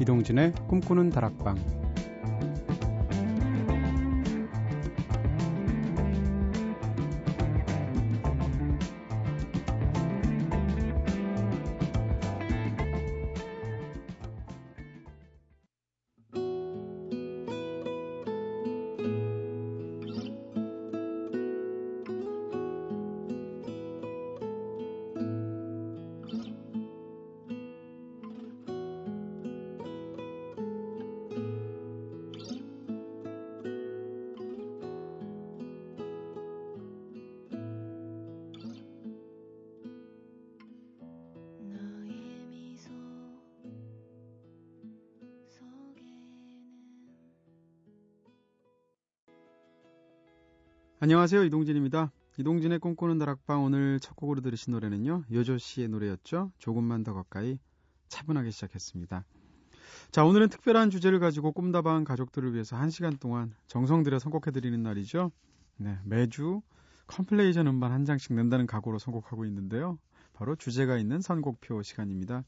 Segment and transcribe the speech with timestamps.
[0.00, 1.83] 이동진의 꿈꾸는 다락방
[51.04, 51.44] 안녕하세요.
[51.44, 52.12] 이동진입니다.
[52.38, 55.24] 이동진의 꿈꾸는 다락방 오늘 첫 곡으로 들으신 노래는요.
[55.30, 56.50] 요조 씨의 노래였죠.
[56.56, 57.58] 조금만 더 가까이
[58.08, 59.26] 차분하게 시작했습니다.
[60.10, 65.30] 자, 오늘은 특별한 주제를 가지고 꿈다방 가족들을 위해서 1시간 동안 정성 들여 선곡해 드리는 날이죠.
[65.76, 66.62] 네, 매주
[67.08, 69.98] 컴플레이션 음반 한 장씩 낸다는 각오로 선곡하고 있는데요.
[70.32, 72.44] 바로 주제가 있는 선곡표 시간입니다.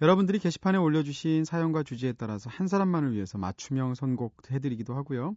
[0.00, 5.36] 여러분들이 게시판에 올려주신 사연과 주제에 따라서 한 사람만을 위해서 맞춤형 선곡 해드리기도 하고요.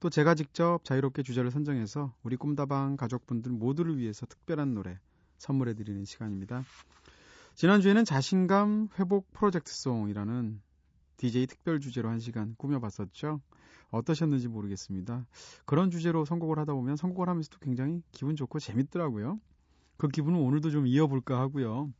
[0.00, 4.98] 또 제가 직접 자유롭게 주제를 선정해서 우리 꿈다방 가족분들 모두를 위해서 특별한 노래
[5.38, 6.64] 선물해 드리는 시간입니다.
[7.54, 10.60] 지난주에는 자신감 회복 프로젝트송이라는
[11.16, 13.40] DJ 특별 주제로 한 시간 꾸며봤었죠.
[13.90, 15.26] 어떠셨는지 모르겠습니다.
[15.64, 19.40] 그런 주제로 선곡을 하다 보면 선곡을 하면서도 굉장히 기분 좋고 재밌더라고요.
[19.96, 21.90] 그 기분은 오늘도 좀 이어볼까 하고요.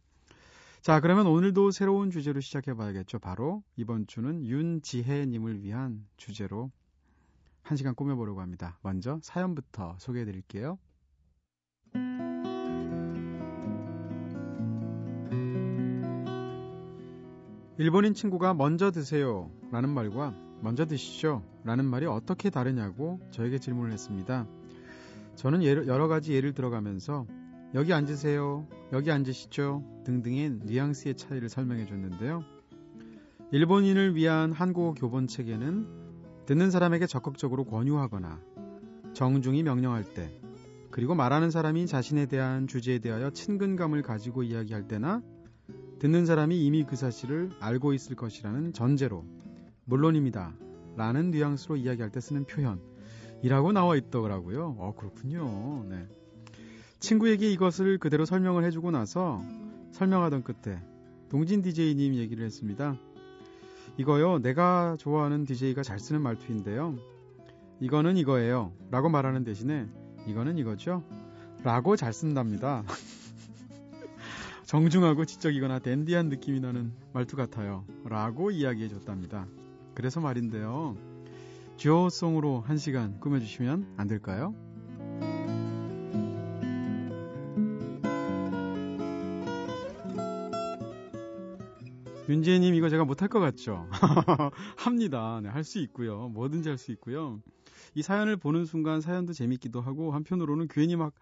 [0.82, 3.18] 자, 그러면 오늘도 새로운 주제로 시작해 봐야겠죠.
[3.18, 6.70] 바로 이번 주는 윤지혜님을 위한 주제로
[7.66, 8.78] 한 시간 꾸며보려고 합니다.
[8.80, 10.78] 먼저 사연부터 소개해 드릴게요.
[17.76, 20.32] 일본인 친구가 먼저 드세요 라는 말과
[20.62, 24.46] 먼저 드시죠 라는 말이 어떻게 다르냐고 저에게 질문을 했습니다.
[25.34, 27.26] 저는 여러 가지 예를 들어가면서
[27.74, 32.44] 여기 앉으세요, 여기 앉으시죠 등등의 뉘앙스의 차이를 설명해 줬는데요.
[33.50, 35.95] 일본인을 위한 한국어 교본 책에는
[36.46, 38.40] 듣는 사람에게 적극적으로 권유하거나
[39.12, 40.30] 정중히 명령할 때,
[40.90, 45.22] 그리고 말하는 사람이 자신에 대한 주제에 대하여 친근감을 가지고 이야기할 때나
[45.98, 49.24] 듣는 사람이 이미 그 사실을 알고 있을 것이라는 전제로
[49.84, 50.54] 물론입니다.
[50.96, 54.76] 라는 뉘앙스로 이야기할 때 쓰는 표현이라고 나와 있더라고요.
[54.78, 55.84] 어, 그렇군요.
[55.88, 56.06] 네.
[57.00, 59.42] 친구에게 이것을 그대로 설명을 해주고 나서
[59.92, 60.80] 설명하던 끝에
[61.28, 62.96] 동진 DJ님 얘기를 했습니다.
[63.98, 66.96] 이거요, 내가 좋아하는 DJ가 잘 쓰는 말투인데요.
[67.80, 68.72] 이거는 이거예요.
[68.90, 69.86] 라고 말하는 대신에
[70.26, 71.02] 이거는 이거죠.
[71.62, 72.84] 라고 잘 쓴답니다.
[74.66, 77.84] 정중하고 지적이거나 댄디한 느낌이 나는 말투 같아요.
[78.04, 79.46] 라고 이야기해 줬답니다.
[79.94, 80.96] 그래서 말인데요.
[81.76, 84.54] 듀오송으로 한 시간 꾸며주시면 안 될까요?
[92.28, 93.88] 윤지혜님 이거 제가 못할 것 같죠?
[94.76, 95.40] 합니다.
[95.42, 96.28] 네, 할 수 있고요.
[96.28, 97.40] 뭐든지 할 수 있고요.
[97.94, 101.12] 이 사연을 보는 순간 사연도 재밌기도 하고 한편으로는 괜히 막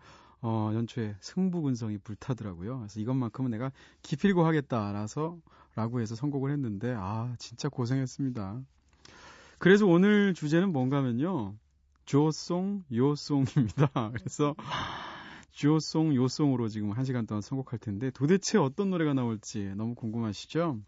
[0.40, 2.78] 어, 연초에 승부근성이 불타더라고요.
[2.78, 3.70] 그래서 이것만큼은 내가
[4.02, 5.38] 기필고 하겠다라서
[5.74, 8.60] 라고 해서 선곡을 했는데 아 진짜 고생했습니다.
[9.58, 11.54] 그래서 오늘 주제는 뭔가면요.
[12.06, 13.88] 조송 요송입니다.
[14.12, 14.54] 그래서
[15.54, 20.80] 주어송 요송으로 지금 한 시간 동안 선곡할 텐데 도대체 어떤 노래가 나올지 너무 궁금하시죠?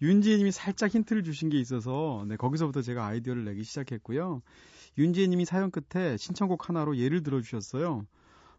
[0.00, 4.40] 윤지혜님이 살짝 힌트를 주신 게 있어서 네, 거기서부터 제가 아이디어를 내기 시작했고요.
[4.96, 8.06] 윤지혜님이 사연 끝에 신청곡 하나로 예를 들어주셨어요.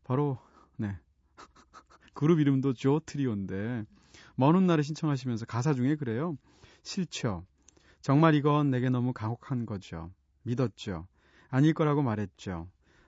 [0.04, 0.38] 바로
[0.76, 0.96] 네
[2.14, 3.84] 그룹 이름도 조 트리오인데
[4.36, 6.38] 먼 훗날에 신청하시면서 가사 중에 그래요.
[6.84, 7.44] 싫죠.
[8.02, 10.12] 정말 이건 내게 너무 가혹한 거죠.
[10.44, 11.08] 믿었죠.
[11.50, 12.68] 아닐 거라고 말했죠.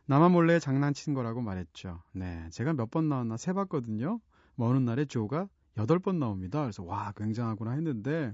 [0.09, 2.01] 나만 몰래 장난친 거라고 말했죠.
[2.13, 4.19] 네, 제가 몇 번 나왔나 세봤거든요.
[4.55, 6.61] 먼 훗날에 조가 8번 나옵니다.
[6.61, 8.33] 그래서 와 굉장하구나 했는데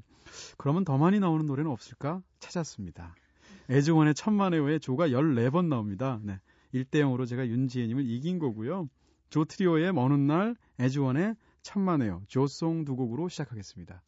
[0.58, 3.14] 그러면 더 많이 나오는 노래는 없을까 찾았습니다.
[3.70, 6.22] 애주원의 천만의 후에 조가 14번 나옵니다.
[6.24, 6.40] 네.
[6.74, 8.88] 1대 0으로 제가 윤지혜님을 이긴 거고요.
[9.30, 12.22] 조 트리오의 먼 훗날 애주원의 천만에요.
[12.28, 14.02] 조송 두 곡으로 시작하겠습니다.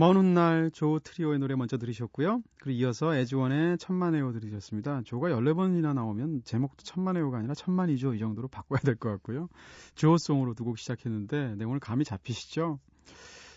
[0.00, 2.42] 먼 훗날 조 트리오의 노래 먼저 들으셨고요.
[2.58, 5.02] 그리고 이어서 에즈원의 천만에오 들으셨습니다.
[5.04, 8.14] 조가 14번이나 나오면 제목도 천만에오가 아니라 천만이죠.
[8.14, 9.50] 이 정도로 바꿔야 될 것 같고요.
[9.96, 12.78] 조송으로 두 곡 시작했는데 네, 오늘 감이 잡히시죠?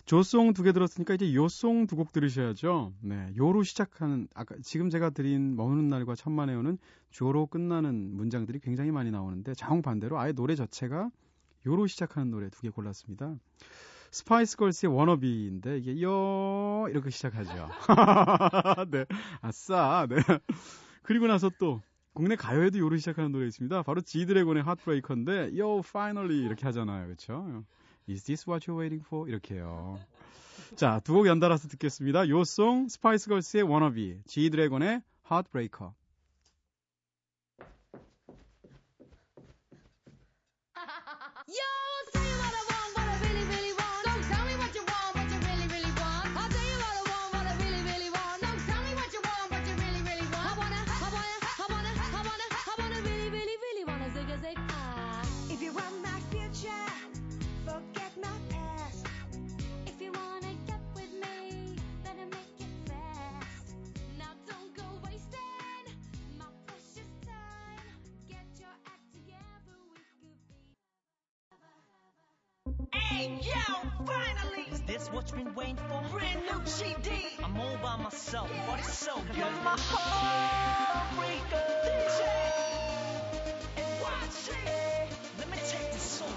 [0.05, 2.91] 조송 두 개 들었으니까 이제 요송 두 곡 들으셔야죠.
[2.99, 6.77] 네, 요로 시작하는 아까 지금 제가 드린 먼 훗날과 천만에오는
[7.09, 11.09] 조로 끝나는 문장들이 굉장히 많이 나오는데 정반대로 아예 노래 자체가
[11.65, 13.33] 요로 시작하는 노래 두 개 골랐습니다.
[14.13, 17.67] 스파이스 걸스의 Wannabe인데 이게 Yo 이렇게 시작하죠.
[18.91, 19.05] 네.
[19.41, 20.05] 아싸.
[20.07, 20.17] 네.
[21.01, 21.81] 그리고 나서 또
[22.13, 23.81] 국내 가요에도 요로 시작하는 노래 있습니다.
[23.81, 27.05] 바로 지드래곤의 Heartbreaker인데 Yo finally 이렇게 하잖아요.
[27.07, 27.63] 그렇죠?
[28.07, 29.27] Is this what you're waiting for?
[29.27, 29.97] 이렇게요.
[30.75, 32.29] 자, 두 곡 연달아서 듣겠습니다.
[32.29, 35.95] 요Song 스파이스 걸스의 워너비, 지드래곤의 Heartbreaker.
[72.92, 74.66] Hey, yo, finally!
[74.70, 76.02] Is this what you've been waiting for?
[76.10, 77.10] Brand new CD!
[77.42, 79.36] I'm all by myself, but it's so good.
[79.36, 81.64] You're my heartbreaker.
[81.84, 82.20] DJ!
[83.76, 85.08] And watch it!
[85.38, 86.32] Let me take this song.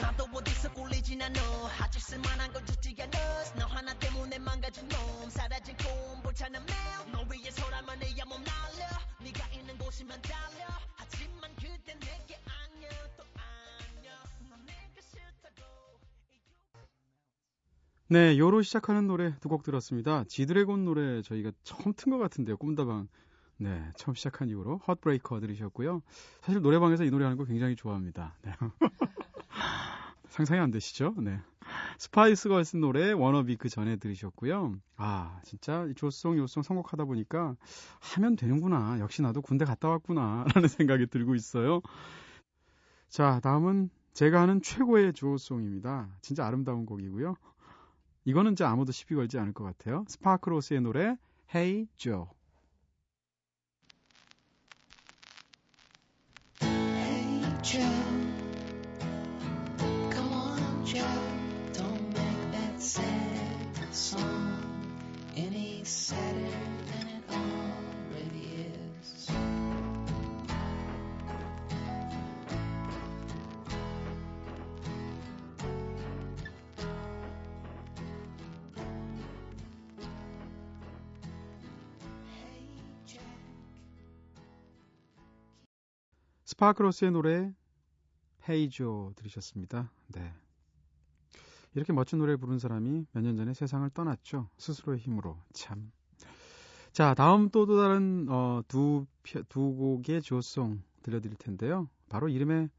[0.00, 1.40] 나도 어디서 꼴리진 않아.
[1.80, 3.18] 아직 쓸만한 걸 죽지 않아.
[3.58, 5.30] 너 하나 때문에 망가진 놈.
[5.30, 7.12] 사라진 꿈, 불타는 매일.
[7.12, 8.88] 너 위해서라면 내야 몸 날려.
[9.20, 10.55] 네가 있는 곳이면 달려.
[18.09, 20.23] 네, 요로 시작하는 노래 두 곡 들었습니다.
[20.25, 22.57] 지드래곤 노래 저희가 처음 튼 것 같은데요.
[22.57, 23.07] 꿈다방.
[23.57, 26.01] 네, 처음 시작한 이후로 Heartbreaker 들으셨고요.
[26.41, 28.35] 사실 노래방에서 이 노래 하는 거 굉장히 좋아합니다.
[28.43, 28.51] 네.
[30.29, 31.15] 상상이 안 되시죠?
[31.17, 31.39] 네.
[31.97, 34.75] 스파이스 걸스 노래 워너비 그 전에 들으셨고요.
[34.97, 37.55] 아, 진짜 죠Song 요Song 선곡하다 보니까
[38.15, 38.99] 하면 되는구나.
[38.99, 40.45] 역시 나도 군대 갔다 왔구나.
[40.55, 41.81] 라는 생각이 들고 있어요.
[43.09, 46.09] 자, 다음은 제가 하는 최고의 조송입니다.
[46.21, 47.35] 진짜 아름다운 곡이고요.
[48.27, 50.03] 이거는 이제 아무도 시비 걸지 않을 것 같아요.
[50.09, 51.15] 스파크로스의 노래
[51.55, 52.25] Hey Joe.
[56.61, 57.96] Hey Joe,
[86.47, 87.53] 스파클호스의 노래
[88.71, 89.91] Joe 들으셨습니다.
[90.13, 90.33] 네.
[91.75, 94.47] 이렇게 멋진 노래 부른 사람이 몇 년 전에 세상을 떠났죠.
[94.57, 95.37] 스스로의 힘으로.
[95.53, 95.91] 참.
[96.93, 101.89] 자, 다음 또, 또 다른 어, 두, 펴- 두 곡의 조Song 들려드릴 텐데요.
[102.07, 102.69] 바로 이름에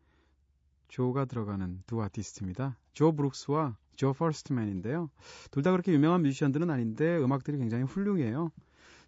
[0.88, 2.78] 조가 들어가는 두 아티스트입니다.
[2.94, 5.10] 조 브룩스와 조 퍼스트맨인데요.
[5.50, 8.50] 둘 다 그렇게 유명한 뮤지션들은 아닌데 음악들이 굉장히 훌륭해요.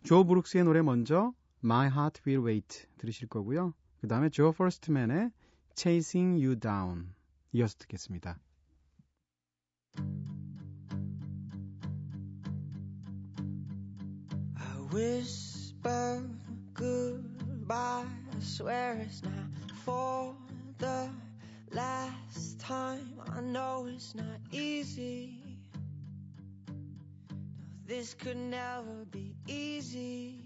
[0.05, 1.33] 조 브룩스의 노래 먼저
[1.65, 3.73] My Heart Will Wait 들으실 거고요.
[4.02, 5.32] 그 다음에 조 퍼스트맨의
[5.76, 7.14] Chasing You Down
[7.54, 8.40] 이어서 듣겠습니다.
[14.56, 16.24] I whisper
[16.74, 18.06] goodbye.
[18.34, 19.50] I swear it's not
[19.84, 20.36] for
[20.78, 21.10] the
[21.72, 23.20] last time.
[23.32, 25.42] I know it's not easy.
[26.68, 26.76] No,
[27.86, 30.39] this could never be easy.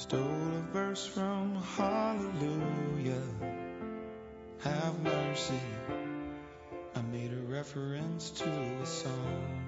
[0.00, 3.22] Stole a verse from Hallelujah.
[4.60, 5.60] Have mercy.
[6.96, 9.62] I made a reference to a song.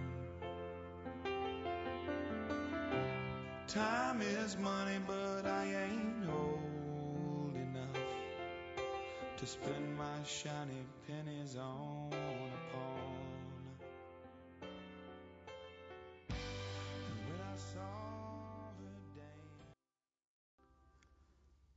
[3.69, 8.03] Time is money, but I ain't old enough
[9.37, 12.11] to spend my shiny pennies on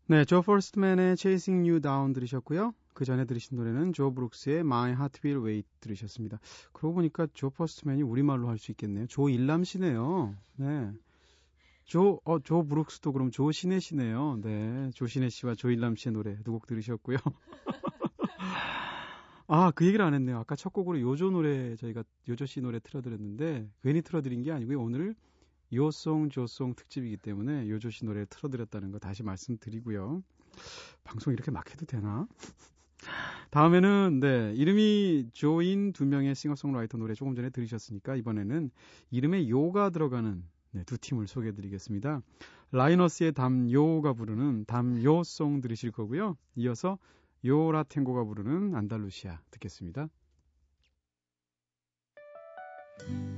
[0.08, 2.74] 네, 조 퍼스트맨의 Chasing You Down 들으셨고요.
[2.94, 6.40] 그 전에 들으신 노래는 조 브룩스의 My Heart Will Wait 들으셨습니다.
[6.74, 9.08] 그러고 보니까 조 퍼스트맨이 우리말로 할 수 있겠네요.
[9.08, 10.36] 조 일남 씨네요.
[10.58, 10.92] 네.
[11.86, 14.40] 조, 어, 조 브룩스도 그럼 조 시내 씨네요.
[14.44, 14.92] 네.
[14.94, 17.18] 조 시내 씨와 조 일남 씨의 노래 두 곡 들으셨고요.
[19.48, 20.38] 아, 그 얘기를 안 했네요.
[20.40, 24.80] 아까 첫 곡으로 요조 노래 저희가 요조 씨 노래 틀어드렸는데 괜히 틀어드린 게 아니고요.
[24.82, 25.16] 오늘
[25.74, 30.24] 요송 조송 특집이기 때문에 요조 씨 노래 틀어드렸다는 거 다시 말씀드리고요.
[31.04, 32.28] 방송 이렇게 막 해도 되나?
[33.52, 38.72] 다음에는 네 이름이 조인 두 명의 싱어송라이터 노래 조금 전에 들으셨으니까 이번에는
[39.12, 42.22] 이름에 요가 들어가는 네, 두 팀을 소개해드리겠습니다.
[42.72, 46.38] 라이너스의 담요가 부르는 담요송 들으실 거고요.
[46.56, 46.98] 이어서
[47.46, 50.10] 요라탱고가 부르는 안달루시아 듣겠습니다.
[52.98, 53.35] Andalusia,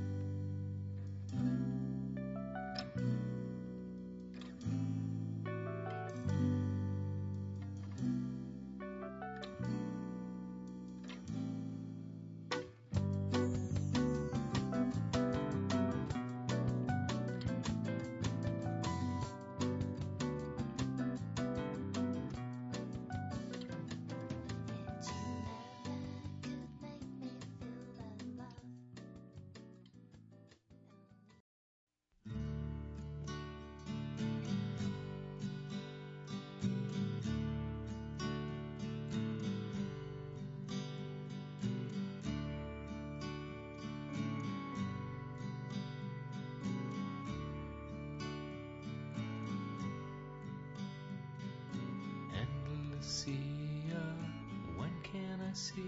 [55.57, 55.81] see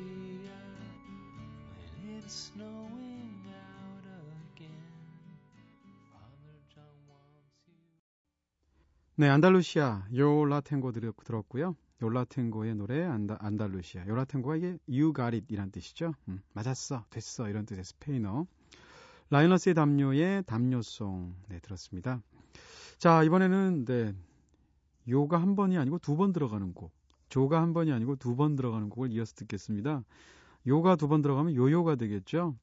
[0.46, 0.58] ya?
[2.02, 4.06] When it's snowing out
[4.56, 4.70] again.
[9.16, 11.76] 네, 안달루시아 요라 탱고 들, 들었고요.
[12.02, 14.08] 요라탱고의 노래 안다, 안달루시아.
[14.08, 16.14] 요라탱고가 이게 You got it 이란 뜻이죠.
[16.30, 18.48] 음, 맞았어, 됐어 이런 뜻의 스페인어.
[19.30, 22.22] 라이너스의 담요의 담요송 네 들었습니다.
[22.98, 24.14] 자 이번에는 네
[25.10, 26.92] 요가 한 번이 아니고 두 번 들어가는 곡.
[27.30, 30.04] 조가 한 번이 아니고 두 번 들어가는 곡을 이어서 듣겠습니다.
[30.68, 32.56] 요가 두 번 들어가면 요요가 되겠죠.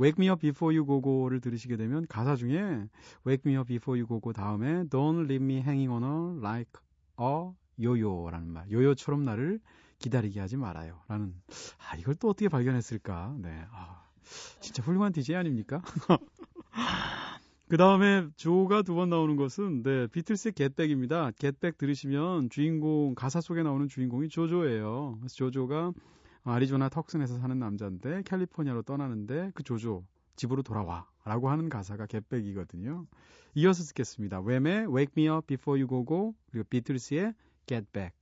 [0.00, 2.88] Wake Me Up Before You Go Go를 들으시게 되면 가사 중에
[3.26, 6.72] Wake Me Up Before You Go Go 다음에 Don't Leave Me Hanging On a Like
[7.20, 8.70] a Yo-Yo라는 말.
[8.70, 9.60] 요요처럼 나를
[9.98, 11.00] 기다리게 하지 말아요.
[11.08, 11.34] 라는
[11.90, 13.36] 아 이걸 또 어떻게 발견했을까?
[13.38, 13.64] 네.
[13.70, 14.02] 아,
[14.60, 15.80] 진짜 훌륭한 DJ 아닙니까?
[17.72, 21.30] 그 다음에 조가 두 번 나오는 것은 네 비틀스의 겟백입니다.
[21.38, 25.16] 겟백 들으시면 주인공 가사 속에 나오는 주인공이 조조예요.
[25.18, 25.94] 그래서 조조가
[26.44, 30.04] 아리조나 턱슨에서 사는 남자인데 캘리포니아로 떠나는데 그 조조
[30.36, 33.06] 집으로 돌아와라고 하는 가사가 겟백이거든요.
[33.54, 34.42] 이어서 듣겠습니다.
[34.42, 37.32] 웸의 Wake Me Up Before You Go Go 그리고 비틀스의
[37.64, 38.21] Get Back.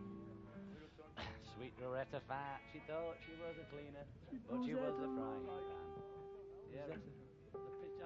[1.81, 4.05] Loretta Fat, she thought she was a cleaner,
[4.45, 5.81] but she was a frying pan.
[6.69, 7.01] Yeah, it.
[7.51, 7.97] the pitch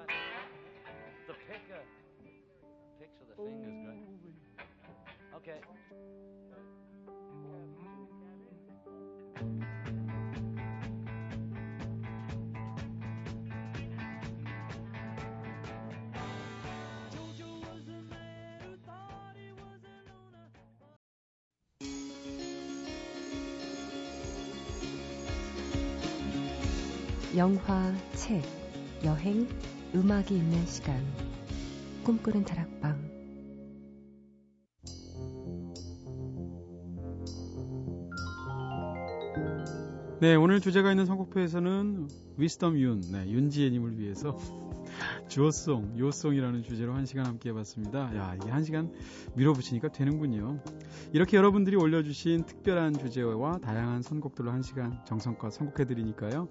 [1.27, 1.83] The picker.
[2.95, 4.07] With the fingers, great.
[5.35, 5.59] Okay.
[27.35, 28.41] 영화, 책,
[29.03, 29.45] 여행,
[29.93, 31.03] 음악이 있는 시간.
[32.05, 32.97] 꿈꾸는 다락방.
[40.21, 44.37] 네, 오늘 주제가 있는 선곡표에서는 위스덤 윤, 네, 윤지혜님을 위해서
[45.35, 48.15] 주어송, 요송이라는 주제로 한 시간 함께 해봤습니다.
[48.15, 48.93] 야, 이게 한 시간
[49.35, 50.61] 밀어붙이니까 되는군요.
[51.11, 56.47] 이렇게 여러분들이 올려주신 특별한 주제와 다양한 선곡들로 한 시간 정성껏 선곡해드리니까요.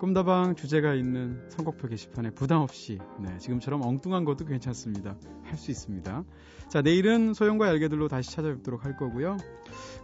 [0.00, 5.16] 꿈다방 주제가 있는 선곡표 게시판에 부담 없이, 네, 지금처럼 엉뚱한 것도 괜찮습니다.
[5.44, 6.24] 할 수 있습니다.
[6.68, 9.36] 자, 내일은 소영과 얄개들로 다시 찾아뵙도록 할 거고요.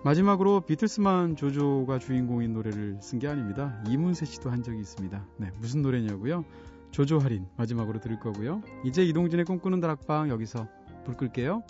[0.04, 3.82] 마지막으로 비틀스만 조조가 주인공인 노래를 쓴 게 아닙니다.
[3.88, 5.26] 이문세 씨도 한 적이 있습니다.
[5.38, 6.44] 네, 무슨 노래냐고요?
[6.90, 8.62] 조조 할인 마지막으로 들을 거고요.
[8.84, 10.66] 이제 이동진의 꿈꾸는 다락방 여기서
[11.04, 11.62] 불 끌게요.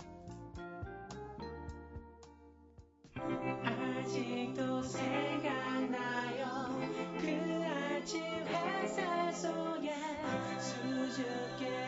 [7.20, 7.64] 그
[8.00, 9.92] 아침 햇살 속에
[10.58, 11.79] 수줍게